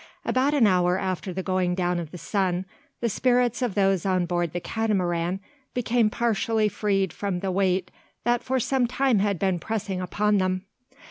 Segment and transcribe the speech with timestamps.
[0.25, 2.65] About an hour after the going down of the sun,
[3.01, 5.39] the spirits of those on board the Catamaran
[5.75, 7.91] became partially freed from the weight
[8.23, 10.65] that for some time had been pressing upon them.